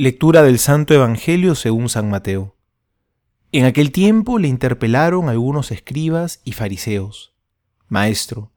[0.00, 2.54] Lectura del Santo Evangelio según San Mateo.
[3.50, 7.34] En aquel tiempo le interpelaron algunos escribas y fariseos.
[7.88, 8.52] Maestro,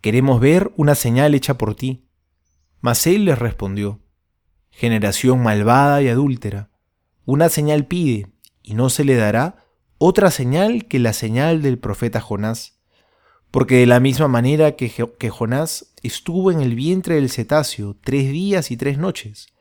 [0.00, 2.08] queremos ver una señal hecha por ti.
[2.80, 4.00] Mas él les respondió,
[4.72, 6.70] Generación malvada y adúltera,
[7.24, 8.26] una señal pide,
[8.60, 9.66] y no se le dará
[9.96, 12.80] otra señal que la señal del profeta Jonás.
[13.52, 18.32] Porque de la misma manera que, que Jonás estuvo en el vientre del cetáceo tres
[18.32, 19.52] días y tres noches,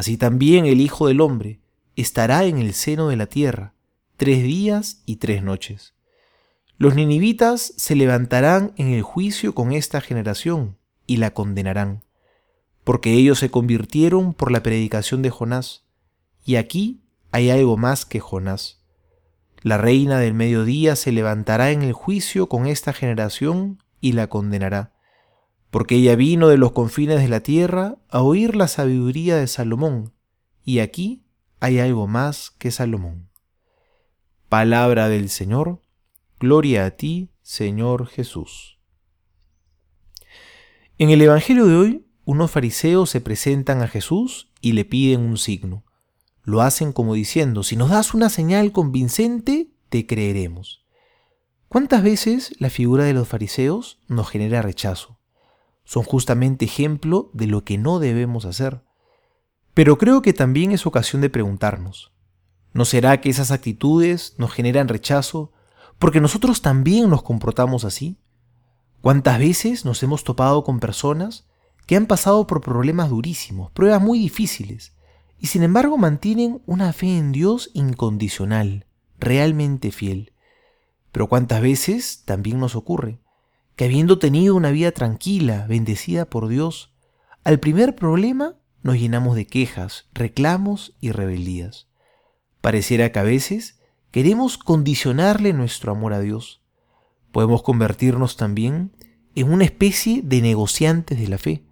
[0.00, 1.60] Así también el Hijo del Hombre
[1.94, 3.74] estará en el seno de la tierra
[4.16, 5.92] tres días y tres noches.
[6.78, 12.02] Los ninivitas se levantarán en el juicio con esta generación y la condenarán,
[12.82, 15.84] porque ellos se convirtieron por la predicación de Jonás,
[16.46, 18.80] y aquí hay algo más que Jonás.
[19.60, 24.94] La reina del mediodía se levantará en el juicio con esta generación y la condenará
[25.70, 30.12] porque ella vino de los confines de la tierra a oír la sabiduría de Salomón,
[30.64, 31.24] y aquí
[31.60, 33.28] hay algo más que Salomón.
[34.48, 35.80] Palabra del Señor,
[36.40, 38.78] gloria a ti, Señor Jesús.
[40.98, 45.38] En el Evangelio de hoy, unos fariseos se presentan a Jesús y le piden un
[45.38, 45.84] signo.
[46.42, 50.84] Lo hacen como diciendo, si nos das una señal convincente, te creeremos.
[51.68, 55.19] ¿Cuántas veces la figura de los fariseos nos genera rechazo?
[55.90, 58.84] Son justamente ejemplo de lo que no debemos hacer.
[59.74, 62.12] Pero creo que también es ocasión de preguntarnos,
[62.72, 65.50] ¿no será que esas actitudes nos generan rechazo
[65.98, 68.20] porque nosotros también nos comportamos así?
[69.00, 71.48] ¿Cuántas veces nos hemos topado con personas
[71.86, 74.94] que han pasado por problemas durísimos, pruebas muy difíciles,
[75.40, 78.86] y sin embargo mantienen una fe en Dios incondicional,
[79.18, 80.34] realmente fiel?
[81.10, 83.18] Pero cuántas veces también nos ocurre
[83.80, 86.92] que habiendo tenido una vida tranquila, bendecida por Dios,
[87.44, 91.88] al primer problema nos llenamos de quejas, reclamos y rebeldías.
[92.60, 96.60] Pareciera que a veces queremos condicionarle nuestro amor a Dios.
[97.32, 98.92] Podemos convertirnos también
[99.34, 101.64] en una especie de negociantes de la fe.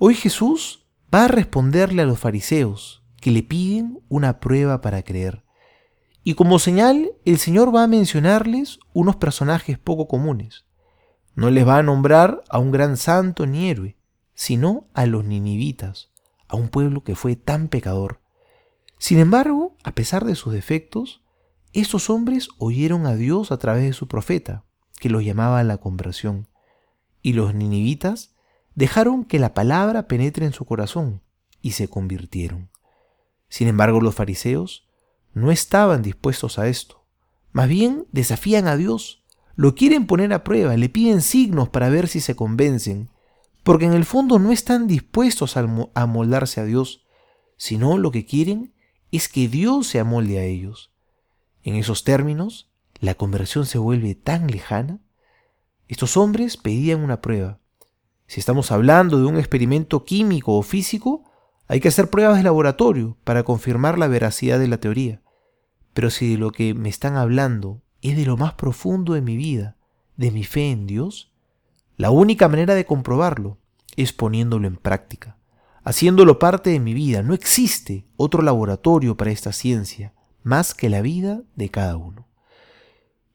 [0.00, 5.44] Hoy Jesús va a responderle a los fariseos que le piden una prueba para creer.
[6.24, 10.64] Y como señal, el Señor va a mencionarles unos personajes poco comunes.
[11.34, 13.96] No les va a nombrar a un gran santo ni héroe,
[14.34, 16.10] sino a los ninivitas,
[16.48, 18.20] a un pueblo que fue tan pecador.
[18.98, 21.22] Sin embargo, a pesar de sus defectos,
[21.72, 24.64] estos hombres oyeron a Dios a través de su profeta,
[24.98, 26.48] que los llamaba a la conversión,
[27.22, 28.34] y los ninivitas
[28.74, 31.22] dejaron que la palabra penetre en su corazón
[31.62, 32.70] y se convirtieron.
[33.48, 34.88] Sin embargo, los fariseos
[35.32, 37.04] no estaban dispuestos a esto,
[37.52, 39.19] más bien desafían a Dios
[39.60, 43.10] lo quieren poner a prueba, le piden signos para ver si se convencen,
[43.62, 47.04] porque en el fondo no están dispuestos a amoldarse a Dios,
[47.58, 48.72] sino lo que quieren
[49.12, 50.94] es que Dios se amolde a ellos.
[51.62, 54.98] En esos términos, la conversión se vuelve tan lejana.
[55.88, 57.58] Estos hombres pedían una prueba.
[58.26, 61.30] Si estamos hablando de un experimento químico o físico,
[61.68, 65.20] hay que hacer pruebas de laboratorio para confirmar la veracidad de la teoría.
[65.92, 69.36] Pero si de lo que me están hablando es de lo más profundo de mi
[69.36, 69.76] vida,
[70.16, 71.30] de mi fe en Dios,
[71.96, 73.58] la única manera de comprobarlo
[73.96, 75.36] es poniéndolo en práctica,
[75.84, 77.22] haciéndolo parte de mi vida.
[77.22, 82.26] No existe otro laboratorio para esta ciencia más que la vida de cada uno.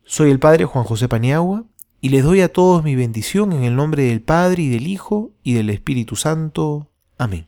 [0.04, 1.66] Soy el Padre Juan José Paniagua
[2.02, 5.32] y les doy a todos mi bendición en el nombre del Padre y del Hijo
[5.44, 6.90] y del Espíritu Santo.
[7.18, 7.48] Amén.